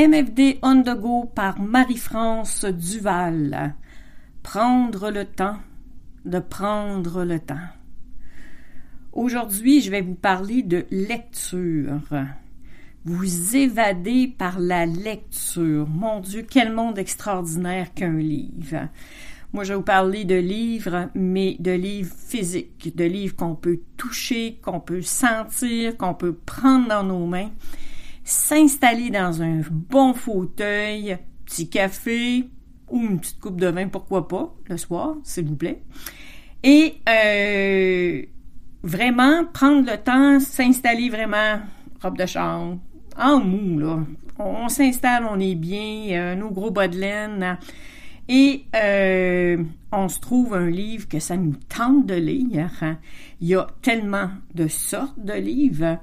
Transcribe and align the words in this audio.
MFD 0.00 0.60
on 0.62 0.82
the 0.82 0.98
go 0.98 1.24
par 1.26 1.60
Marie-France 1.60 2.64
Duval. 2.64 3.74
Prendre 4.42 5.10
le 5.10 5.26
temps 5.26 5.58
de 6.24 6.38
prendre 6.38 7.22
le 7.22 7.38
temps. 7.38 7.68
Aujourd'hui, 9.12 9.82
je 9.82 9.90
vais 9.90 10.00
vous 10.00 10.14
parler 10.14 10.62
de 10.62 10.86
lecture. 10.90 12.00
Vous 13.04 13.56
évadez 13.56 14.26
par 14.26 14.58
la 14.58 14.86
lecture. 14.86 15.86
Mon 15.86 16.20
Dieu, 16.20 16.46
quel 16.48 16.72
monde 16.72 16.98
extraordinaire 16.98 17.92
qu'un 17.92 18.16
livre. 18.16 18.88
Moi, 19.52 19.64
je 19.64 19.74
vais 19.74 19.76
vous 19.76 19.82
parler 19.82 20.24
de 20.24 20.36
livres, 20.36 21.10
mais 21.14 21.56
de 21.60 21.72
livres 21.72 22.14
physiques, 22.16 22.96
de 22.96 23.04
livres 23.04 23.36
qu'on 23.36 23.54
peut 23.54 23.80
toucher, 23.98 24.60
qu'on 24.62 24.80
peut 24.80 25.02
sentir, 25.02 25.98
qu'on 25.98 26.14
peut 26.14 26.32
prendre 26.32 26.88
dans 26.88 27.04
nos 27.04 27.26
mains, 27.26 27.50
s'installer 28.30 29.10
dans 29.10 29.42
un 29.42 29.60
bon 29.70 30.14
fauteuil, 30.14 31.18
petit 31.44 31.68
café 31.68 32.44
ou 32.88 33.00
une 33.02 33.18
petite 33.18 33.40
coupe 33.40 33.60
de 33.60 33.66
vin, 33.66 33.88
pourquoi 33.88 34.28
pas, 34.28 34.54
le 34.68 34.76
soir, 34.76 35.16
s'il 35.24 35.46
vous 35.46 35.56
plaît. 35.56 35.82
Et 36.62 36.94
euh, 37.08 38.22
vraiment 38.82 39.44
prendre 39.46 39.90
le 39.90 39.96
temps, 39.96 40.38
s'installer 40.40 41.08
vraiment, 41.08 41.60
robe 42.02 42.18
de 42.18 42.26
chambre, 42.26 42.78
en 43.18 43.40
mou, 43.40 43.78
là. 43.78 43.98
On, 44.38 44.68
s'installe, 44.68 45.26
on 45.28 45.38
est 45.38 45.54
bien, 45.54 46.12
euh, 46.12 46.34
nos 46.34 46.50
gros 46.50 46.70
bas 46.70 46.88
de 46.88 46.96
laine. 46.96 47.58
Et 48.28 48.64
euh, 48.74 49.62
on 49.92 50.08
se 50.08 50.20
trouve 50.20 50.54
un 50.54 50.70
livre 50.70 51.08
que 51.08 51.18
ça 51.18 51.36
nous 51.36 51.56
tente 51.68 52.06
de 52.06 52.14
lire. 52.14 52.96
Il 53.40 53.48
y 53.48 53.54
a 53.54 53.66
tellement 53.82 54.30
de 54.54 54.66
sortes 54.68 55.18
de 55.18 55.34
livres. 55.34 55.98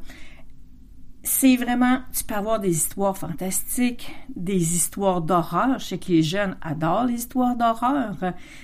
C'est 1.29 1.57
vraiment, 1.57 1.99
tu 2.17 2.23
peux 2.23 2.35
avoir 2.35 2.61
des 2.61 2.69
histoires 2.69 3.17
fantastiques, 3.17 4.15
des 4.33 4.75
histoires 4.75 5.21
d'horreur. 5.21 5.77
Je 5.77 5.83
sais 5.83 5.97
que 5.97 6.07
les 6.07 6.23
jeunes 6.23 6.55
adorent 6.61 7.03
les 7.03 7.15
histoires 7.15 7.57
d'horreur. 7.57 8.15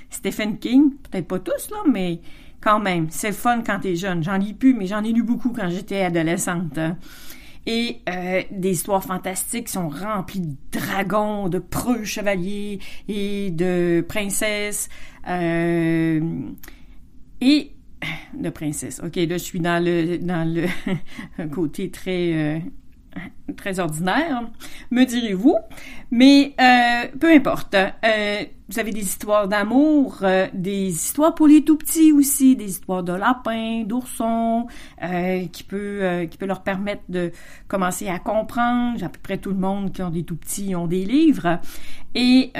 Stephen 0.09 0.57
King, 0.57 0.93
peut-être 1.11 1.27
pas 1.27 1.39
tous, 1.39 1.69
là, 1.71 1.79
mais 1.91 2.21
quand 2.61 2.79
même, 2.79 3.07
c'est 3.09 3.33
fun 3.33 3.63
quand 3.63 3.81
t'es 3.81 3.97
jeune. 3.97 4.23
J'en 4.23 4.37
lis 4.37 4.53
plus, 4.53 4.73
mais 4.73 4.87
j'en 4.87 5.03
ai 5.03 5.11
lu 5.11 5.23
beaucoup 5.23 5.49
quand 5.49 5.69
j'étais 5.69 6.03
adolescente. 6.03 6.79
Et 7.65 7.99
euh, 8.07 8.43
des 8.49 8.71
histoires 8.71 9.03
fantastiques 9.03 9.67
sont 9.67 9.89
remplies 9.89 10.39
de 10.39 10.55
dragons, 10.71 11.49
de 11.49 11.59
preux 11.59 12.05
chevaliers 12.05 12.79
et 13.09 13.51
de 13.51 14.05
princesses. 14.07 14.87
Euh, 15.27 16.21
et 17.41 17.73
de 18.33 18.49
princesses. 18.49 19.01
Ok, 19.03 19.15
là 19.15 19.37
je 19.37 19.43
suis 19.43 19.59
dans 19.59 19.83
le 19.83 20.17
dans 20.17 20.47
le 20.47 20.65
côté 21.53 21.89
très 21.89 22.33
euh, 22.33 22.59
très 23.55 23.79
ordinaire, 23.79 24.49
me 24.91 25.05
direz-vous. 25.05 25.57
Mais 26.11 26.53
euh, 26.59 27.07
peu 27.19 27.31
importe. 27.31 27.75
Euh, 27.75 28.43
vous 28.69 28.79
avez 28.79 28.91
des 28.91 29.01
histoires 29.01 29.47
d'amour, 29.47 30.19
euh, 30.23 30.47
des 30.53 30.87
histoires 30.87 31.35
pour 31.35 31.47
les 31.47 31.63
tout 31.63 31.77
petits 31.77 32.11
aussi, 32.11 32.55
des 32.55 32.69
histoires 32.69 33.03
de 33.03 33.13
lapins, 33.13 33.83
d'oursons, 33.83 34.67
qui 35.51 35.63
peut 35.63 36.27
qui 36.29 36.37
peut 36.37 36.45
leur 36.45 36.63
permettre 36.63 37.03
de 37.09 37.31
commencer 37.67 38.07
à 38.07 38.19
comprendre. 38.19 39.03
À 39.03 39.09
peu 39.09 39.19
près 39.21 39.37
tout 39.37 39.51
le 39.51 39.57
monde 39.57 39.91
qui 39.91 40.01
ont 40.01 40.09
des 40.09 40.23
tout 40.23 40.37
petits 40.37 40.75
ont 40.75 40.87
des 40.87 41.05
livres 41.05 41.59
et 42.15 42.51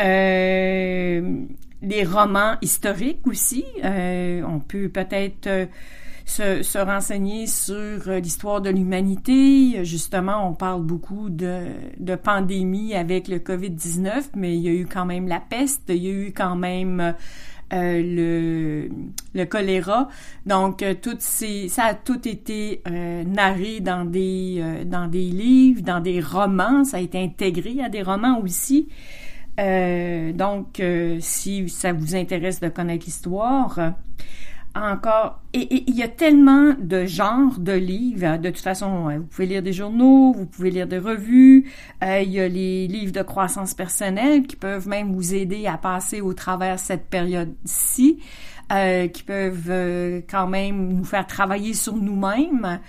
des 1.82 2.04
romans 2.04 2.56
historiques 2.62 3.26
aussi. 3.26 3.66
on 3.84 4.60
peut 4.60 4.90
peut-être 4.90 5.68
se, 6.26 6.78
renseigner 6.78 7.48
sur 7.48 7.76
euh, 8.08 8.20
l'histoire 8.20 8.62
de 8.62 8.70
l'humanité. 8.70 9.84
Justement, 9.84 10.50
on 10.50 10.54
parle 10.54 10.84
beaucoup 10.84 11.30
de, 11.30 11.68
de 12.00 12.16
pandémie 12.16 12.96
avec 12.96 13.28
le 13.28 13.40
COVID-19, 13.40 14.30
mais 14.36 14.56
il 14.56 14.62
y 14.62 14.70
a 14.70 14.74
eu 14.74 14.86
quand 14.86 15.06
même 15.06 15.28
la 15.28 15.40
peste, 15.40 15.84
il 15.90 15.98
y 15.98 16.08
a 16.08 16.14
eu 16.14 16.34
quand 16.36 16.56
même 16.56 17.14
euh, 17.74 18.02
le, 18.02 18.90
le 19.34 19.46
choléra. 19.46 20.08
Donc, 20.46 20.82
euh, 20.82 20.94
toutes 21.00 21.22
ces, 21.22 21.68
ça 21.68 21.84
a 21.86 21.94
tout 21.94 22.28
été 22.28 22.82
narré 23.26 23.80
dans 23.80 24.06
des, 24.06 24.84
dans 24.86 25.08
des 25.08 25.26
livres, 25.26 25.82
dans 25.82 26.00
des 26.00 26.22
romans. 26.22 26.84
Ça 26.84 26.98
a 26.98 27.00
été 27.00 27.22
intégré 27.22 27.82
à 27.84 27.90
des 27.90 28.02
romans 28.02 28.40
aussi. 28.42 28.88
donc, 29.58 30.82
si 31.20 31.70
ça 31.70 31.94
vous 31.94 32.16
intéresse 32.16 32.60
de 32.60 32.70
connaître 32.70 33.06
l'histoire, 33.06 33.94
encore. 34.76 35.42
Et 35.54 35.84
il 35.88 35.96
y 35.96 36.04
a 36.04 36.08
tellement 36.08 36.74
de 36.80 37.06
genres 37.06 37.60
de 37.60 37.74
livres. 37.74 38.38
De 38.38 38.50
toute 38.50 38.60
façon, 38.60 39.10
vous 39.18 39.26
pouvez 39.26 39.48
lire 39.48 39.64
des 39.64 39.74
journaux, 39.74 40.34
vous 40.34 40.46
pouvez 40.46 40.72
lire 40.72 40.88
des 40.88 40.98
revues. 40.98 41.70
Euh, 42.04 42.22
il 42.22 42.32
y 42.32 42.40
a 42.40 42.48
les 42.48 42.88
livres 42.88 43.12
de 43.12 43.22
croissance 43.22 43.74
personnelle 43.74 44.44
qui 44.44 44.56
peuvent 44.56 44.88
même 44.88 45.14
vous 45.14 45.34
aider 45.34 45.68
à 45.68 45.78
passer 45.78 46.22
au 46.22 46.34
travers 46.34 46.80
cette 46.80 47.08
période-ci, 47.08 48.20
euh, 48.72 49.08
qui 49.08 49.24
peuvent 49.24 49.70
euh, 49.70 50.22
quand 50.28 50.48
même 50.48 50.88
nous 50.94 51.06
faire 51.06 51.28
travailler 51.28 51.74
sur 51.74 51.96
nous-mêmes 51.96 52.80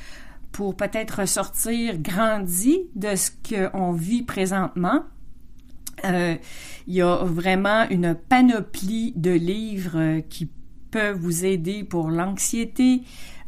pour 0.53 0.77
peut-être 0.77 1.21
ressortir 1.21 1.99
grandi 1.99 2.79
de 2.95 3.15
ce 3.17 3.31
qu'on 3.49 3.93
vit 3.93 4.23
présentement. 4.23 5.03
il 6.05 6.39
y 6.87 7.03
a 7.03 7.17
vraiment 7.25 7.89
une 7.91 8.15
panoplie 8.15 9.13
de 9.17 9.33
livres 9.33 10.21
qui 10.29 10.49
vous 10.99 11.45
aider 11.45 11.85
pour 11.85 12.11
l'anxiété, 12.11 13.03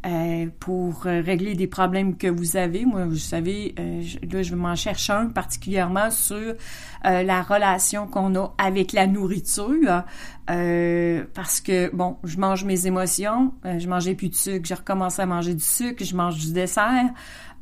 euh, 0.06 0.46
pour 0.60 1.06
euh, 1.06 1.20
régler 1.20 1.56
des 1.56 1.66
problèmes 1.66 2.16
que 2.16 2.28
vous 2.28 2.56
avez. 2.56 2.84
Moi, 2.84 3.06
vous 3.06 3.16
savez, 3.16 3.74
euh, 3.80 4.02
là, 4.30 4.42
je 4.42 4.54
m'en 4.54 4.76
cherche 4.76 5.10
un 5.10 5.26
particulièrement 5.26 6.10
sur 6.10 6.54
la 7.02 7.42
relation 7.42 8.08
qu'on 8.08 8.34
a 8.34 8.52
avec 8.58 8.92
la 8.92 9.06
nourriture. 9.06 10.02
parce 10.46 11.60
que, 11.60 11.94
bon, 11.94 12.16
je 12.24 12.36
mange 12.36 12.64
mes 12.64 12.88
émotions, 12.88 13.52
je 13.64 13.86
mangeais 13.88 14.14
plus 14.14 14.28
de 14.28 14.34
sucre, 14.34 14.66
j'ai 14.66 14.74
recommencé 14.74 15.22
à 15.22 15.26
manger 15.26 15.54
du 15.54 15.62
sucre, 15.62 16.04
je 16.04 16.16
mange 16.16 16.36
du 16.36 16.52
dessert. 16.52 17.10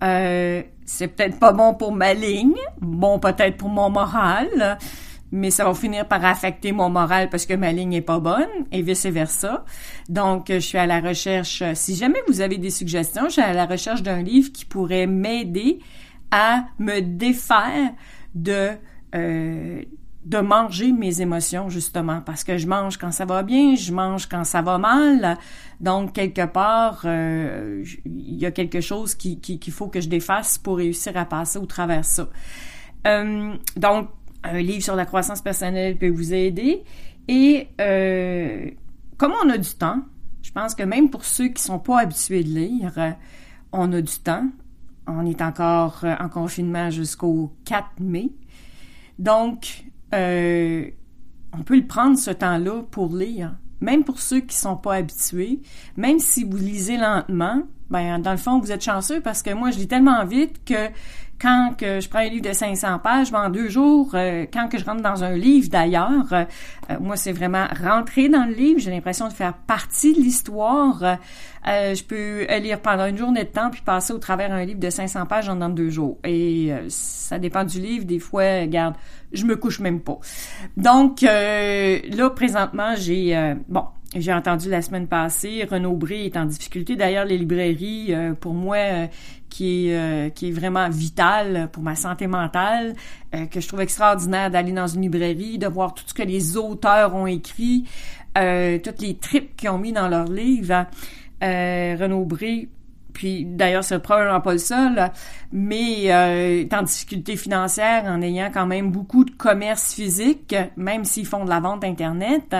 c'est 0.00 1.08
peut-être 1.08 1.38
pas 1.38 1.52
bon 1.52 1.74
pour 1.74 1.92
ma 1.92 2.14
ligne, 2.14 2.56
bon 2.80 3.18
peut-être 3.18 3.58
pour 3.58 3.68
mon 3.68 3.90
moral 3.90 4.78
mais 5.34 5.50
ça 5.50 5.64
va 5.64 5.74
finir 5.74 6.06
par 6.06 6.24
affecter 6.24 6.70
mon 6.70 6.88
moral 6.90 7.28
parce 7.28 7.44
que 7.44 7.54
ma 7.54 7.72
ligne 7.72 7.94
est 7.94 8.00
pas 8.00 8.20
bonne 8.20 8.48
et 8.70 8.82
vice 8.82 9.06
versa. 9.06 9.64
Donc, 10.08 10.46
je 10.48 10.60
suis 10.60 10.78
à 10.78 10.86
la 10.86 11.00
recherche. 11.00 11.64
Si 11.74 11.96
jamais 11.96 12.20
vous 12.28 12.40
avez 12.40 12.56
des 12.56 12.70
suggestions, 12.70 13.24
je 13.24 13.32
suis 13.32 13.42
à 13.42 13.52
la 13.52 13.66
recherche 13.66 14.02
d'un 14.02 14.22
livre 14.22 14.52
qui 14.52 14.64
pourrait 14.64 15.08
m'aider 15.08 15.80
à 16.30 16.66
me 16.78 17.00
défaire 17.00 17.92
de 18.36 18.70
euh, 19.14 19.82
de 20.24 20.38
manger 20.38 20.90
mes 20.90 21.20
émotions 21.20 21.68
justement 21.68 22.22
parce 22.22 22.44
que 22.44 22.56
je 22.56 22.66
mange 22.66 22.96
quand 22.96 23.10
ça 23.10 23.26
va 23.26 23.42
bien, 23.42 23.74
je 23.74 23.92
mange 23.92 24.26
quand 24.26 24.44
ça 24.44 24.62
va 24.62 24.78
mal. 24.78 25.36
Donc 25.80 26.14
quelque 26.14 26.46
part, 26.46 27.02
euh, 27.04 27.84
il 28.06 28.36
y 28.36 28.46
a 28.46 28.50
quelque 28.50 28.80
chose 28.80 29.14
qu'il 29.14 29.40
qui, 29.40 29.70
faut 29.70 29.88
que 29.88 30.00
je 30.00 30.08
défasse 30.08 30.58
pour 30.58 30.78
réussir 30.78 31.16
à 31.16 31.24
passer 31.26 31.58
au 31.58 31.66
travers 31.66 32.04
ça. 32.04 32.28
Euh, 33.06 33.54
donc 33.76 34.08
un 34.44 34.60
livre 34.60 34.82
sur 34.82 34.94
la 34.94 35.06
croissance 35.06 35.40
personnelle 35.40 35.96
peut 35.96 36.10
vous 36.10 36.32
aider. 36.32 36.84
Et 37.28 37.68
euh, 37.80 38.70
comme 39.16 39.32
on 39.44 39.48
a 39.48 39.58
du 39.58 39.70
temps, 39.70 40.02
je 40.42 40.52
pense 40.52 40.74
que 40.74 40.82
même 40.82 41.10
pour 41.10 41.24
ceux 41.24 41.48
qui 41.48 41.62
sont 41.62 41.78
pas 41.78 42.00
habitués 42.00 42.44
de 42.44 42.50
lire, 42.50 42.92
euh, 42.98 43.10
on 43.72 43.92
a 43.92 44.00
du 44.00 44.18
temps. 44.18 44.46
On 45.06 45.26
est 45.26 45.42
encore 45.42 46.00
euh, 46.04 46.14
en 46.20 46.28
confinement 46.28 46.90
jusqu'au 46.90 47.52
4 47.64 48.00
mai. 48.00 48.30
Donc, 49.18 49.84
on 50.12 51.62
peut 51.64 51.76
le 51.76 51.86
prendre 51.86 52.18
ce 52.18 52.30
temps-là 52.30 52.82
pour 52.90 53.14
lire. 53.14 53.56
Même 53.80 54.04
pour 54.04 54.20
ceux 54.20 54.40
qui 54.40 54.56
sont 54.56 54.76
pas 54.76 54.94
habitués, 54.94 55.60
même 55.96 56.18
si 56.18 56.44
vous 56.44 56.56
lisez 56.56 56.96
lentement, 56.96 57.62
ben 57.90 58.18
dans 58.18 58.30
le 58.30 58.38
fond 58.38 58.58
vous 58.58 58.72
êtes 58.72 58.82
chanceux 58.82 59.20
parce 59.20 59.42
que 59.42 59.52
moi 59.52 59.70
je 59.70 59.78
lis 59.78 59.88
tellement 59.88 60.24
vite 60.24 60.64
que 60.64 60.88
quand 61.40 61.74
que 61.76 62.00
je 62.00 62.08
prends 62.08 62.20
un 62.20 62.28
livre 62.28 62.48
de 62.48 62.52
500 62.52 62.98
pages, 63.00 63.32
en 63.32 63.50
deux 63.50 63.68
jours, 63.68 64.10
euh, 64.14 64.46
quand 64.52 64.68
que 64.68 64.78
je 64.78 64.84
rentre 64.84 65.02
dans 65.02 65.24
un 65.24 65.36
livre 65.36 65.68
d'ailleurs, 65.68 66.32
euh, 66.32 66.44
euh, 66.90 66.96
moi 67.00 67.16
c'est 67.16 67.32
vraiment 67.32 67.66
rentrer 67.82 68.28
dans 68.28 68.44
le 68.44 68.52
livre, 68.54 68.80
j'ai 68.80 68.90
l'impression 68.90 69.28
de 69.28 69.32
faire 69.32 69.54
partie 69.54 70.14
de 70.14 70.20
l'histoire. 70.20 71.18
je 71.64 72.02
peux 72.04 72.46
lire 72.58 72.80
pendant 72.80 73.06
une 73.06 73.18
journée 73.18 73.44
de 73.44 73.48
temps 73.48 73.70
puis 73.70 73.82
passer 73.82 74.12
au 74.12 74.18
travers 74.18 74.52
un 74.52 74.64
livre 74.64 74.80
de 74.80 74.90
500 74.90 75.26
pages 75.26 75.48
en 75.48 75.56
deux 75.68 75.90
jours. 75.90 76.18
Et 76.24 76.72
ça 76.88 77.38
dépend 77.38 77.64
du 77.64 77.80
livre, 77.80 78.04
des 78.04 78.18
fois, 78.18 78.60
regarde, 78.60 78.94
je 79.32 79.44
me 79.44 79.56
couche 79.56 79.80
même 79.80 80.00
pas. 80.00 80.18
Donc 80.76 81.22
là 81.22 82.30
présentement, 82.30 82.94
j'ai 82.96 83.54
bon, 83.68 83.84
j'ai 84.14 84.32
entendu 84.32 84.68
la 84.70 84.82
semaine 84.82 85.06
passée, 85.08 85.66
Renaud 85.70 85.96
Bré 85.96 86.26
est 86.26 86.36
en 86.36 86.44
difficulté. 86.44 86.96
D'ailleurs, 86.96 87.24
les 87.24 87.38
librairies, 87.38 88.14
pour 88.40 88.54
moi, 88.54 89.08
qui 89.54 89.88
est, 89.88 89.96
euh, 89.96 90.30
qui 90.30 90.48
est 90.48 90.52
vraiment 90.52 90.88
vital 90.90 91.68
pour 91.70 91.84
ma 91.84 91.94
santé 91.94 92.26
mentale, 92.26 92.94
euh, 93.34 93.46
que 93.46 93.60
je 93.60 93.68
trouve 93.68 93.82
extraordinaire 93.82 94.50
d'aller 94.50 94.72
dans 94.72 94.88
une 94.88 95.02
librairie, 95.02 95.58
de 95.58 95.68
voir 95.68 95.94
tout 95.94 96.02
ce 96.04 96.12
que 96.12 96.24
les 96.24 96.56
auteurs 96.56 97.14
ont 97.14 97.28
écrit, 97.28 97.84
euh, 98.36 98.78
toutes 98.78 99.00
les 99.00 99.16
tripes 99.16 99.54
qu'ils 99.54 99.70
ont 99.70 99.78
mis 99.78 99.92
dans 99.92 100.08
leurs 100.08 100.26
livres. 100.26 100.86
Euh, 101.44 101.96
Renaud 102.00 102.24
Bré, 102.24 102.68
puis 103.12 103.44
d'ailleurs 103.44 103.84
c'est 103.84 104.00
probablement 104.00 104.40
pas 104.40 104.52
le 104.52 104.58
seul, 104.58 105.12
mais 105.52 106.12
euh, 106.12 106.62
est 106.62 106.74
en 106.74 106.82
difficulté 106.82 107.36
financière 107.36 108.04
en 108.06 108.20
ayant 108.22 108.50
quand 108.52 108.66
même 108.66 108.90
beaucoup 108.90 109.24
de 109.24 109.30
commerce 109.30 109.94
physique, 109.94 110.54
même 110.76 111.04
s'ils 111.04 111.26
font 111.26 111.44
de 111.44 111.50
la 111.50 111.60
vente 111.60 111.84
internet. 111.84 112.56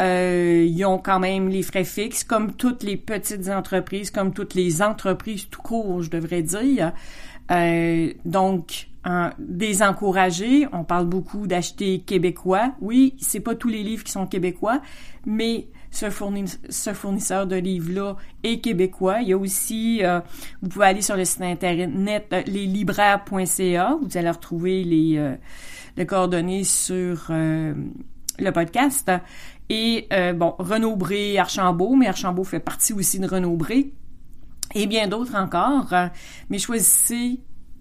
Euh, 0.00 0.66
ils 0.68 0.84
ont 0.84 0.98
quand 0.98 1.20
même 1.20 1.48
les 1.48 1.62
frais 1.62 1.84
fixes, 1.84 2.24
comme 2.24 2.54
toutes 2.54 2.82
les 2.82 2.96
petites 2.96 3.48
entreprises, 3.48 4.10
comme 4.10 4.32
toutes 4.32 4.54
les 4.54 4.82
entreprises 4.82 5.48
tout 5.50 5.62
court, 5.62 6.02
je 6.02 6.10
devrais 6.10 6.42
dire. 6.42 6.92
Euh, 7.50 8.12
donc, 8.24 8.88
des 9.38 9.82
encourager. 9.82 10.66
On 10.72 10.84
parle 10.84 11.06
beaucoup 11.06 11.46
d'acheter 11.46 12.00
québécois. 12.00 12.72
Oui, 12.80 13.14
c'est 13.18 13.40
pas 13.40 13.54
tous 13.54 13.68
les 13.68 13.82
livres 13.82 14.04
qui 14.04 14.12
sont 14.12 14.26
québécois, 14.26 14.82
mais 15.26 15.68
ce, 15.90 16.10
fournisseur 16.92 17.46
de 17.46 17.56
livres-là 17.56 18.16
est 18.42 18.60
québécois. 18.60 19.20
Il 19.22 19.28
y 19.28 19.32
a 19.32 19.38
aussi, 19.38 20.00
euh, 20.02 20.20
vous 20.62 20.68
pouvez 20.68 20.86
aller 20.86 21.02
sur 21.02 21.16
le 21.16 21.24
site 21.24 21.42
internet 21.42 22.26
euh, 22.32 22.42
leslibraires.ca. 22.46 23.98
Vous 24.00 24.16
allez 24.16 24.30
retrouver 24.30 24.84
les, 24.84 25.16
euh, 25.18 25.34
les 25.96 26.06
coordonnées 26.06 26.64
sur 26.64 27.26
le 27.30 28.50
podcast. 28.52 29.10
Et 29.72 30.08
bon, 30.34 30.54
Renaud 30.58 30.96
Bré, 30.96 31.38
Archambault, 31.38 31.94
mais 31.94 32.08
Archambault 32.08 32.44
fait 32.44 32.60
partie 32.60 32.92
aussi 32.92 33.20
de 33.20 33.26
Renaud 33.26 33.56
Bré. 33.56 33.92
Et 34.74 34.86
bien 34.86 35.06
d'autres 35.06 35.36
encore. 35.36 35.94
mais 36.48 36.58
choisissez 36.58 37.40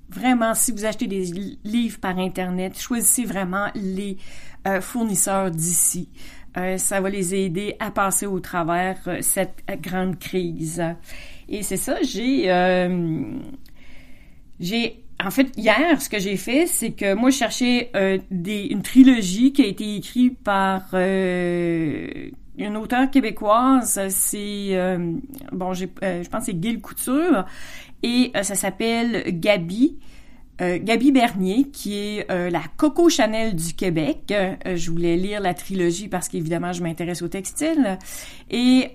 vraiment, 0.10 0.54
si 0.54 0.72
vous 0.72 0.86
achetez 0.86 1.08
des 1.08 1.26
livres 1.64 2.00
par 2.00 2.18
Internet, 2.20 2.80
choisissez 2.80 3.26
vraiment 3.26 3.68
les 3.74 4.18
fournisseurs 4.82 5.50
d'ici. 5.50 6.10
Euh, 6.58 6.78
ça 6.78 7.00
va 7.00 7.10
les 7.10 7.36
aider 7.36 7.76
à 7.80 7.92
passer 7.92 8.26
au 8.26 8.40
travers 8.40 8.98
euh, 9.08 9.18
cette 9.22 9.64
grande 9.82 10.18
crise. 10.18 10.84
Et 11.48 11.62
c'est 11.62 11.78
ça, 11.78 12.02
j'ai 12.02 12.52
euh, 12.52 13.40
j'ai 14.60 15.04
en 15.24 15.32
fait 15.32 15.52
hier 15.58 16.02
ce 16.02 16.10
que 16.10 16.20
j'ai 16.20 16.38
fait, 16.38 16.68
c'est 16.68 16.92
que 16.92 17.14
moi 17.14 17.30
je 17.30 17.38
cherchais 17.38 17.92
des, 18.32 18.68
une 18.68 18.82
trilogie 18.82 19.52
qui 19.54 19.64
a 19.64 19.66
été 19.66 19.96
écrite 19.96 20.38
par 20.40 20.94
une 20.94 22.78
auteure 22.78 23.10
québécoise, 23.12 24.00
c'est 24.10 25.00
bon, 25.52 25.74
j'ai 25.74 25.90
je 26.02 26.30
pense 26.30 26.46
c'est 26.46 26.62
Gil 26.62 26.82
Couture 26.82 27.46
et 28.04 28.32
ça 28.42 28.56
s'appelle 28.56 29.24
Gabi. 29.40 29.98
Euh, 30.62 30.78
Gabi 30.82 31.12
Bernier, 31.12 31.70
qui 31.72 31.96
est 31.96 32.32
euh, 32.32 32.50
la 32.50 32.62
Coco 32.76 33.10
Chanel 33.10 33.56
du 33.56 33.74
Québec. 33.74 34.32
Euh, 34.32 34.56
je 34.76 34.92
voulais 34.92 35.16
lire 35.16 35.40
la 35.40 35.54
trilogie 35.54 36.10
parce 36.10 36.28
qu'évidemment, 36.28 36.74
je 36.74 36.84
m'intéresse 36.84 37.22
au 37.22 37.30
textile. 37.30 37.98
Et 38.50 38.92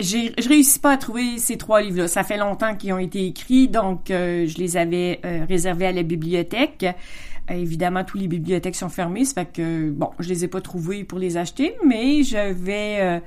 je 0.00 0.48
réussis 0.48 0.78
pas 0.78 0.92
à 0.92 0.96
trouver 0.96 1.38
ces 1.38 1.56
trois 1.56 1.80
livres-là. 1.80 2.08
Ça 2.08 2.24
fait 2.24 2.36
longtemps 2.36 2.74
qu'ils 2.76 2.92
ont 2.92 2.98
été 2.98 3.26
écrits, 3.26 3.68
donc 3.68 4.06
je 4.08 4.58
les 4.58 4.76
avais 4.76 5.20
réservés 5.48 5.86
à 5.86 5.92
la 5.92 6.02
bibliothèque. 6.02 6.86
évidemment, 7.48 8.04
tous 8.04 8.18
les 8.18 8.26
bibliothèques 8.26 8.76
sont 8.76 8.88
fermées, 8.88 9.24
ça 9.24 9.34
fait 9.34 9.52
que 9.52 9.90
bon, 9.90 10.10
je 10.18 10.28
les 10.28 10.44
ai 10.44 10.48
pas 10.48 10.60
trouvés 10.60 11.04
pour 11.04 11.18
les 11.18 11.36
acheter, 11.36 11.76
mais 11.84 12.22
je 12.22 12.52
vais 12.52 13.20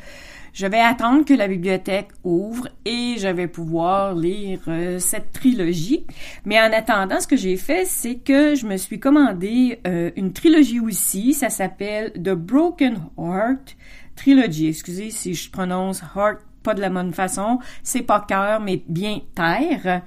je 0.58 0.66
vais 0.66 0.80
attendre 0.80 1.24
que 1.24 1.36
la 1.36 1.48
bibliothèque 1.48 2.08
ouvre 2.24 2.68
et 2.84 3.18
je 3.20 3.28
vais 3.28 3.48
pouvoir 3.48 4.16
lire 4.16 4.60
euh, 4.68 4.98
cette 4.98 5.32
trilogie. 5.32 6.08
Mais 6.46 6.60
en 6.60 6.74
attendant, 6.74 7.20
ce 7.20 7.28
que 7.28 7.36
j'ai 7.36 7.58
fait, 7.58 7.86
c'est 7.86 8.16
que 8.16 8.56
je 8.56 8.66
me 8.66 8.76
suis 8.78 9.00
commandé 9.00 9.80
euh, 9.86 10.10
une 10.16 10.34
trilogie 10.34 10.80
aussi. 10.80 11.36
Ça 11.36 11.52
s'appelle 11.52 12.12
The 12.14 12.32
Broken 12.32 13.04
Heart 13.20 13.78
Trilogy. 14.16 14.70
Excusez 14.70 15.12
si 15.12 15.36
je 15.36 15.52
prononce 15.52 16.02
heart 16.16 16.40
de 16.74 16.82
la 16.82 16.90
bonne 16.90 17.14
façon, 17.14 17.60
c'est 17.84 18.02
pas 18.02 18.26
cœur, 18.28 18.60
mais 18.60 18.84
bien 18.88 19.20
terre, 19.36 20.02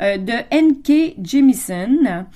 euh, 0.00 0.18
de 0.18 0.32
N.K. 0.50 1.16
Jemison, 1.22 2.26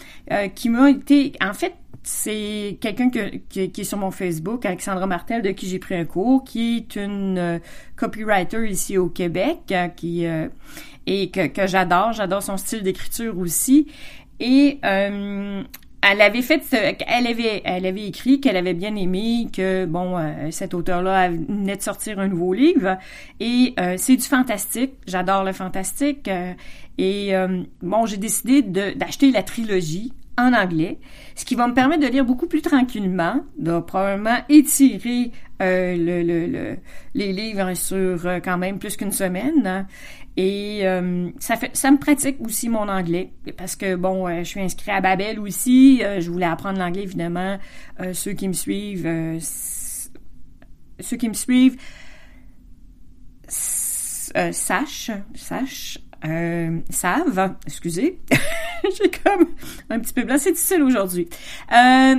qui 0.55 0.69
m'a 0.69 0.90
été, 0.90 1.32
en 1.40 1.52
fait, 1.52 1.75
c'est 2.06 2.78
quelqu'un 2.81 3.11
qui, 3.11 3.61
est 3.61 3.84
sur 3.84 3.99
mon 3.99 4.12
Facebook, 4.12 4.64
Alexandra 4.64 5.08
Martel, 5.08 5.43
de 5.43 5.50
qui 5.50 5.69
j'ai 5.69 5.81
pris 5.81 5.96
un 5.96 6.05
cours, 6.05 6.44
qui 6.44 6.76
est 6.76 6.94
une 6.94 7.37
euh, 7.37 7.58
copywriter 7.96 8.70
ici 8.70 8.96
au 8.96 9.08
Québec, 9.08 9.58
euh, 9.73 9.88
qui 9.88 10.25
euh, 10.25 10.46
et 11.08 11.31
que, 11.31 11.67
j'adore. 11.67 12.12
J'adore 12.12 12.44
son 12.44 12.58
style 12.58 12.84
d'écriture 12.84 13.37
aussi. 13.37 13.88
Et 14.38 14.78
elle 16.11 16.20
avait 16.20 16.43
fait, 16.43 16.62
elle 17.06 17.26
avait, 17.26 17.62
elle 17.64 17.87
avait 17.87 18.06
écrit 18.06 18.41
qu'elle 18.41 18.56
avait 18.56 18.75
bien 18.75 18.94
aimé 18.97 19.49
que 19.53 19.85
bon, 19.87 20.17
cet 20.50 20.75
auteur-là 20.75 21.31
venait 21.31 21.76
de 21.76 21.82
sortir 21.82 22.19
un 22.19 22.29
nouveau 22.29 22.53
livre 22.53 22.97
et 23.41 23.75
c'est 23.97 24.17
du 24.17 24.23
fantastique. 24.23 24.93
J'adore 25.06 25.44
le 25.44 25.53
fantastique 25.53 26.31
et 26.99 27.32
bon, 27.82 28.06
j'ai 28.06 28.17
décidé 28.17 28.62
d'acheter 28.62 29.31
la 29.31 29.43
trilogie 29.43 30.12
en 30.38 30.53
anglais, 30.53 30.99
ce 31.35 31.44
qui 31.44 31.55
va 31.55 31.67
me 31.67 31.75
permettre 31.75 32.03
de 32.03 32.09
lire 32.09 32.25
beaucoup 32.25 32.47
plus 32.47 32.62
tranquillement, 32.62 33.41
de 33.59 33.81
probablement 33.81 34.37
étirer 34.49 35.32
euh, 35.62 35.97
le, 35.97 36.23
le, 36.23 36.76
les 37.14 37.32
livres 37.32 37.73
sur 37.75 38.26
euh, 38.26 38.41
quand 38.44 38.59
même 38.59 38.79
plus 38.79 38.97
qu'une 38.97 39.12
semaine. 39.12 39.87
Et 40.37 40.81
euh, 40.87 41.31
ça 41.38 41.56
fait 41.56 41.71
ça 41.75 41.91
me 41.91 41.99
pratique 41.99 42.37
aussi 42.41 42.69
mon 42.69 42.88
anglais 42.88 43.33
parce 43.56 43.75
que 43.75 43.94
bon, 43.97 44.29
je 44.38 44.44
suis 44.44 44.61
inscrit 44.61 44.91
à 44.91 45.00
Babel 45.00 45.41
aussi. 45.41 46.03
je 46.03 46.31
voulais 46.31 46.47
apprendre 46.47 46.79
l'anglais 46.79 47.05
évidemment. 47.05 47.59
ceux 48.12 48.33
qui 48.33 48.47
me 48.47 48.53
suivent, 48.53 49.38
ceux 51.00 51.17
qui 51.17 51.29
me 51.29 51.35
suivent 51.35 51.77
sachent, 53.49 55.11
sachent 55.35 55.99
euh, 56.25 56.81
savent, 56.91 57.56
excusez, 57.67 58.21
j'ai 58.31 59.11
comme 59.11 59.49
un 59.91 60.00
petit 60.00 60.15
peu 60.15 60.25
blanc, 60.25 60.37
c'est 60.38 60.53
difficile 60.53 60.83
aujourd'hui, 60.83 61.29
euh, 61.73 62.17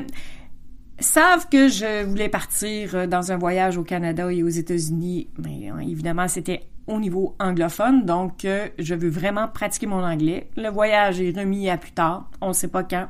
savent 1.00 1.48
que 1.50 1.68
je 1.68 2.04
voulais 2.04 2.30
partir 2.30 3.08
dans 3.08 3.32
un 3.32 3.38
voyage 3.38 3.78
au 3.78 3.84
Canada 3.84 4.32
et 4.32 4.44
aux 4.44 4.50
États-Unis, 4.50 5.30
mais 5.40 5.70
hein, 5.70 5.80
évidemment 5.80 6.28
c'était 6.28 6.62
au 6.88 7.00
niveau 7.00 7.36
anglophone, 7.40 8.06
donc 8.06 8.46
euh, 8.46 8.68
je 8.80 8.96
veux 8.96 9.10
vraiment 9.10 9.48
pratiquer 9.48 9.88
mon 9.88 10.04
anglais. 10.04 10.50
Le 10.56 10.70
voyage 10.70 11.22
est 11.22 11.38
remis 11.38 11.70
à 11.70 11.78
plus 11.78 11.92
tard, 11.92 12.30
on 12.42 12.50
ne 12.50 12.54
sait 12.54 12.70
pas 12.70 12.84
quand. 12.84 13.08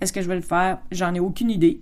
Est-ce 0.00 0.12
que 0.12 0.22
je 0.22 0.28
vais 0.28 0.36
le 0.36 0.42
faire? 0.42 0.78
J'en 0.90 1.14
ai 1.14 1.20
aucune 1.20 1.50
idée. 1.50 1.80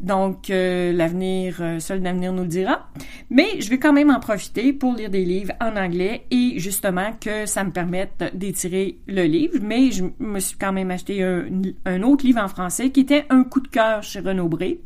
Donc, 0.00 0.48
euh, 0.48 0.92
l'avenir, 0.92 1.58
euh, 1.60 1.78
seul 1.78 2.02
l'avenir 2.02 2.32
nous 2.32 2.42
le 2.42 2.48
dira. 2.48 2.88
Mais 3.28 3.60
je 3.60 3.68
vais 3.68 3.78
quand 3.78 3.92
même 3.92 4.10
en 4.10 4.18
profiter 4.18 4.72
pour 4.72 4.94
lire 4.94 5.10
des 5.10 5.26
livres 5.26 5.52
en 5.60 5.76
anglais 5.76 6.24
et 6.30 6.58
justement 6.58 7.12
que 7.20 7.44
ça 7.44 7.64
me 7.64 7.70
permette 7.70 8.24
d'étirer 8.34 8.98
le 9.06 9.24
livre. 9.24 9.58
Mais 9.60 9.90
je 9.90 10.04
me 10.18 10.40
suis 10.40 10.56
quand 10.56 10.72
même 10.72 10.90
acheté 10.90 11.22
un, 11.22 12.02
autre 12.02 12.24
livre 12.24 12.40
en 12.40 12.48
français 12.48 12.90
qui 12.90 13.00
était 13.00 13.26
un 13.28 13.44
coup 13.44 13.60
de 13.60 13.68
cœur 13.68 14.02
chez 14.02 14.20
Renaud 14.20 14.48
Bré. 14.48 14.80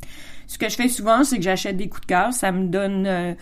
Ce 0.47 0.59
que 0.59 0.69
je 0.69 0.77
fais 0.77 0.89
souvent, 0.89 1.25
c'est 1.25 1.37
que 1.37 1.43
j'achète 1.43 1.77
des 1.77 1.89
coups 1.89 2.03
de 2.03 2.07
cœur. 2.07 2.33
Ça 2.33 2.53
me 2.53 2.67
donne 2.67 3.07
euh, 3.07 3.35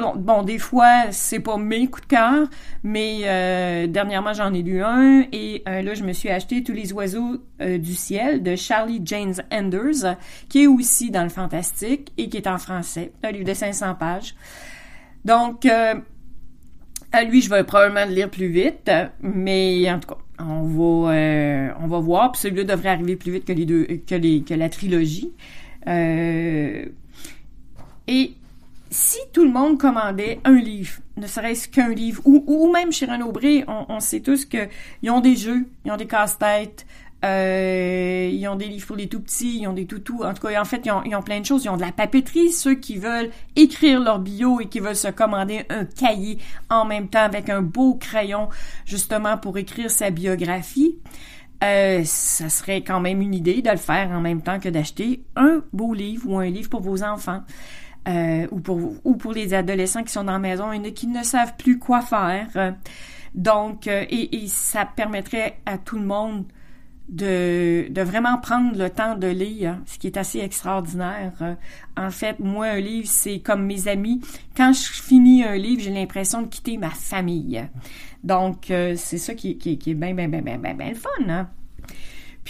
Bon, 0.00 0.42
des 0.42 0.58
fois, 0.58 1.10
c'est 1.10 1.40
pas 1.40 1.56
mes 1.56 1.86
coups 1.86 2.02
de 2.02 2.14
cœur, 2.14 2.48
mais 2.82 3.20
euh, 3.24 3.86
dernièrement, 3.86 4.32
j'en 4.32 4.52
ai 4.52 4.62
lu 4.62 4.82
un 4.82 5.24
et 5.32 5.62
euh, 5.68 5.82
là, 5.82 5.94
je 5.94 6.02
me 6.02 6.12
suis 6.12 6.28
acheté 6.28 6.62
Tous 6.62 6.72
les 6.72 6.92
oiseaux 6.92 7.42
euh, 7.60 7.78
du 7.78 7.94
ciel 7.94 8.42
de 8.42 8.56
Charlie 8.56 9.00
James 9.04 9.34
Anders, 9.52 10.16
qui 10.48 10.64
est 10.64 10.66
aussi 10.66 11.10
dans 11.10 11.22
le 11.22 11.28
fantastique 11.28 12.12
et 12.18 12.28
qui 12.28 12.36
est 12.36 12.46
en 12.46 12.58
français, 12.58 13.12
un 13.22 13.30
livre 13.30 13.44
de 13.44 13.54
500 13.54 13.94
pages. 13.94 14.34
Donc, 15.24 15.66
à 15.66 17.24
lui, 17.24 17.42
je 17.42 17.50
vais 17.50 17.64
probablement 17.64 18.06
le 18.06 18.14
lire 18.14 18.30
plus 18.30 18.48
vite, 18.48 18.90
mais 19.20 19.90
en 19.90 20.00
tout 20.00 20.08
cas, 20.08 20.18
on 20.38 20.62
va, 20.62 21.74
on 21.78 21.86
va 21.86 21.98
voir. 21.98 22.32
Puis 22.32 22.40
celui-là 22.40 22.64
devrait 22.64 22.88
arriver 22.88 23.16
plus 23.16 23.32
vite 23.32 23.44
que 23.44 23.52
les 23.52 23.66
deux, 23.66 23.84
que 24.06 24.14
les, 24.14 24.42
que 24.42 24.54
la 24.54 24.70
trilogie. 24.70 25.30
et 25.86 26.94
si 28.90 29.18
tout 29.32 29.44
le 29.44 29.50
monde 29.50 29.78
commandait 29.78 30.40
un 30.44 30.56
livre, 30.56 30.98
ne 31.16 31.26
serait-ce 31.26 31.68
qu'un 31.68 31.90
livre, 31.90 32.22
ou, 32.24 32.70
même 32.72 32.92
chez 32.92 33.06
Renaud 33.06 33.32
Bré, 33.32 33.64
on, 33.68 33.86
on 33.88 34.00
sait 34.00 34.20
tous 34.20 34.44
qu'ils 34.44 35.10
ont 35.10 35.20
des 35.20 35.36
jeux, 35.36 35.66
ils 35.84 35.92
ont 35.92 35.96
des 35.96 36.06
casse-têtes, 36.06 36.86
euh, 37.24 38.30
ils 38.32 38.48
ont 38.48 38.56
des 38.56 38.66
livres 38.66 38.86
pour 38.86 38.96
les 38.96 39.06
tout 39.06 39.20
petits, 39.20 39.58
ils 39.60 39.66
ont 39.66 39.72
des 39.72 39.86
toutous. 39.86 40.22
En 40.24 40.32
tout 40.32 40.46
cas, 40.46 40.60
en 40.60 40.64
fait, 40.64 40.82
ils 40.84 40.90
ont, 40.90 41.02
ils 41.04 41.14
ont, 41.14 41.22
plein 41.22 41.40
de 41.40 41.46
choses. 41.46 41.64
Ils 41.64 41.68
ont 41.68 41.76
de 41.76 41.82
la 41.82 41.92
papeterie, 41.92 42.50
ceux 42.50 42.74
qui 42.74 42.96
veulent 42.96 43.30
écrire 43.56 44.00
leur 44.00 44.18
bio 44.18 44.60
et 44.60 44.66
qui 44.66 44.80
veulent 44.80 44.96
se 44.96 45.08
commander 45.08 45.64
un 45.68 45.84
cahier 45.84 46.38
en 46.70 46.84
même 46.84 47.08
temps 47.08 47.22
avec 47.24 47.50
un 47.50 47.62
beau 47.62 47.94
crayon, 47.94 48.48
justement 48.86 49.36
pour 49.36 49.58
écrire 49.58 49.90
sa 49.90 50.10
biographie. 50.10 50.96
Euh, 51.62 52.02
ça 52.04 52.48
serait 52.48 52.82
quand 52.82 53.00
même 53.00 53.20
une 53.20 53.34
idée 53.34 53.60
de 53.60 53.70
le 53.70 53.76
faire 53.76 54.10
en 54.12 54.20
même 54.20 54.40
temps 54.40 54.58
que 54.58 54.70
d'acheter 54.70 55.22
un 55.36 55.62
beau 55.74 55.92
livre 55.92 56.26
ou 56.26 56.38
un 56.38 56.48
livre 56.48 56.70
pour 56.70 56.80
vos 56.80 57.02
enfants. 57.02 57.42
Euh, 58.08 58.46
ou, 58.50 58.60
pour, 58.60 58.94
ou 59.04 59.14
pour 59.16 59.32
les 59.32 59.52
adolescents 59.52 60.02
qui 60.02 60.12
sont 60.12 60.24
dans 60.24 60.32
la 60.32 60.38
maison 60.38 60.72
et 60.72 60.92
qui 60.94 61.06
ne 61.06 61.22
savent 61.22 61.54
plus 61.58 61.78
quoi 61.78 62.00
faire. 62.00 62.74
Donc, 63.34 63.86
euh, 63.86 64.04
et, 64.08 64.46
ça 64.48 64.86
permettrait 64.86 65.58
à 65.66 65.76
tout 65.76 65.98
le 65.98 66.06
monde 66.06 66.44
de, 67.10 67.88
de 67.90 68.02
vraiment 68.02 68.38
prendre 68.38 68.76
le 68.76 68.88
temps 68.88 69.16
de 69.16 69.26
lire, 69.26 69.78
ce 69.84 69.98
qui 69.98 70.06
est 70.06 70.16
assez 70.16 70.38
extraordinaire. 70.38 71.56
En 71.96 72.10
fait, 72.10 72.38
moi, 72.38 72.66
un 72.66 72.80
livre, 72.80 73.08
c'est 73.08 73.40
comme 73.40 73.66
mes 73.66 73.86
amis. 73.86 74.20
Quand 74.56 74.72
je 74.72 75.02
finis 75.02 75.44
un 75.44 75.56
livre, 75.56 75.82
j'ai 75.82 75.90
l'impression 75.90 76.42
de 76.42 76.46
quitter 76.46 76.78
ma 76.78 76.90
famille. 76.90 77.68
Donc, 78.24 78.70
euh, 78.70 78.94
c'est 78.96 79.18
ça 79.18 79.34
qui, 79.34 79.58
qui, 79.58 79.72
est 79.72 79.94
bien, 79.94 80.14
bien, 80.14 80.28
bien, 80.28 80.40
bien, 80.40 80.58
bien, 80.58 80.74
bien 80.74 80.88
le 80.88 80.94
fun. 80.94 81.08
Hein? 81.28 81.48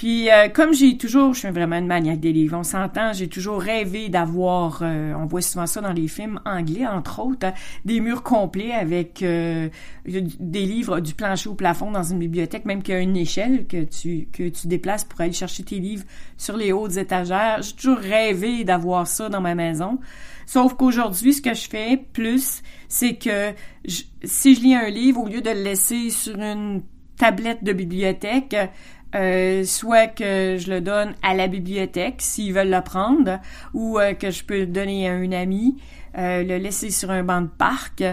Puis, 0.01 0.31
euh, 0.31 0.49
comme 0.49 0.73
j'ai 0.73 0.97
toujours, 0.97 1.35
je 1.35 1.41
suis 1.41 1.51
vraiment 1.51 1.77
une 1.77 1.87
maniaque 1.87 2.21
des 2.21 2.33
livres, 2.33 2.57
on 2.57 2.63
s'entend, 2.63 3.13
j'ai 3.13 3.29
toujours 3.29 3.61
rêvé 3.61 4.09
d'avoir, 4.09 4.79
euh, 4.81 5.13
on 5.13 5.27
voit 5.27 5.43
souvent 5.43 5.67
ça 5.67 5.83
dans 5.83 5.93
les 5.93 6.09
films 6.09 6.41
anglais, 6.47 6.87
entre 6.87 7.21
autres, 7.21 7.47
hein, 7.47 7.53
des 7.85 8.01
murs 8.01 8.23
complets 8.23 8.73
avec 8.73 9.23
euh, 9.23 9.69
des 10.07 10.65
livres 10.65 11.01
du 11.01 11.13
plancher 11.13 11.51
au 11.51 11.55
plafond 11.55 11.91
dans 11.91 12.03
une 12.03 12.19
bibliothèque, 12.19 12.65
même 12.65 12.83
qu'il 12.83 12.95
y 12.95 12.97
a 12.97 13.01
une 13.01 13.15
échelle 13.15 13.67
que 13.67 13.85
tu, 13.85 14.27
que 14.33 14.49
tu 14.49 14.69
déplaces 14.69 15.05
pour 15.05 15.21
aller 15.21 15.35
chercher 15.35 15.65
tes 15.65 15.79
livres 15.79 16.07
sur 16.39 16.57
les 16.57 16.73
hautes 16.73 16.97
étagères. 16.97 17.61
J'ai 17.61 17.75
toujours 17.75 17.99
rêvé 17.99 18.65
d'avoir 18.65 19.07
ça 19.07 19.29
dans 19.29 19.43
ma 19.43 19.55
maison. 19.55 19.99
Sauf 20.47 20.77
qu'aujourd'hui, 20.79 21.35
ce 21.35 21.43
que 21.43 21.53
je 21.53 21.69
fais 21.69 22.03
plus, 22.15 22.63
c'est 22.89 23.17
que 23.17 23.53
si 24.25 24.55
je 24.55 24.63
lis 24.63 24.75
un 24.75 24.89
livre, 24.89 25.21
au 25.21 25.29
lieu 25.29 25.43
de 25.43 25.51
le 25.51 25.63
laisser 25.63 26.09
sur 26.09 26.41
une 26.41 26.81
tablette 27.19 27.63
de 27.63 27.75
bibliothèque, 27.75 28.57
euh, 29.15 29.65
soit 29.65 30.07
que 30.07 30.57
je 30.59 30.71
le 30.71 30.81
donne 30.81 31.15
à 31.23 31.35
la 31.35 31.49
bibliothèque 31.49 32.17
s'ils 32.19 32.53
veulent 32.53 32.71
le 32.71 32.81
prendre, 32.81 33.41
ou 33.75 33.99
euh, 33.99 34.15
que 34.15 34.31
je 34.31 34.45
peux 34.45 34.61
le 34.61 34.67
donner 34.67 35.09
à 35.09 35.15
un 35.15 35.33
ami, 35.33 35.77
euh, 36.17 36.45
le 36.45 36.59
laisser 36.59 36.91
sur 36.91 37.11
un 37.11 37.25
banc 37.25 37.43
de 37.43 37.49
parc 37.49 38.05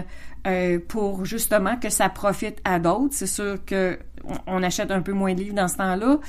pour 0.88 1.26
justement 1.26 1.76
que 1.76 1.90
ça 1.90 2.08
profite 2.08 2.58
à 2.64 2.78
d'autres. 2.78 3.12
C'est 3.12 3.26
sûr 3.26 3.62
que 3.66 3.98
on 4.46 4.62
achète 4.62 4.90
un 4.90 5.02
peu 5.02 5.12
moins 5.12 5.34
de 5.34 5.40
livres 5.40 5.54
dans 5.54 5.68
ce 5.68 5.76
temps-là, 5.76 6.20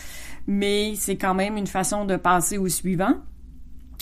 mais 0.45 0.95
c'est 0.97 1.15
quand 1.15 1.33
même 1.33 1.55
une 1.55 1.67
façon 1.67 2.03
de 2.03 2.17
passer 2.17 2.57
au 2.57 2.67
suivant. 2.67 3.13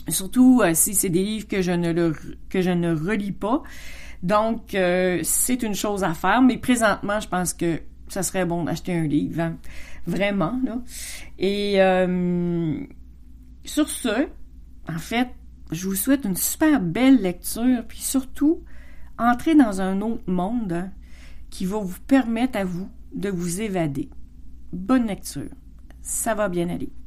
Surtout 0.07 0.63
si 0.73 0.95
c'est 0.95 1.09
des 1.09 1.23
livres 1.23 1.47
que 1.47 1.61
je 1.61 1.71
ne 1.71 1.91
le, 1.91 2.15
que 2.49 2.61
je 2.61 2.71
ne 2.71 2.95
relis 2.95 3.31
pas. 3.31 3.61
Donc 4.23 4.75
c'est 5.21 5.61
une 5.61 5.75
chose 5.75 6.03
à 6.03 6.15
faire, 6.15 6.41
mais 6.41 6.57
présentement, 6.57 7.19
je 7.19 7.27
pense 7.27 7.53
que 7.53 7.79
ça 8.09 8.23
serait 8.23 8.45
bon 8.45 8.63
d'acheter 8.63 8.93
un 8.93 9.07
livre. 9.07 9.41
Hein 9.41 9.57
vraiment. 10.07 10.59
Là. 10.63 10.81
Et 11.37 11.81
euh, 11.81 12.79
sur 13.65 13.89
ce, 13.89 14.27
en 14.89 14.97
fait, 14.97 15.29
je 15.71 15.85
vous 15.87 15.95
souhaite 15.95 16.23
une 16.25 16.37
super 16.37 16.81
belle 16.81 17.21
lecture, 17.21 17.83
puis 17.87 17.99
surtout, 17.99 18.63
entrez 19.19 19.53
dans 19.53 19.81
un 19.81 20.01
autre 20.01 20.23
monde 20.27 20.73
hein, 20.73 20.91
qui 21.49 21.65
va 21.65 21.77
vous 21.77 21.99
permettre 22.07 22.57
à 22.57 22.63
vous 22.63 22.89
de 23.13 23.29
vous 23.29 23.61
évader. 23.61 24.09
Bonne 24.71 25.07
lecture. 25.07 25.51
Ça 26.01 26.33
va 26.33 26.49
bien 26.49 26.69
aller. 26.69 26.91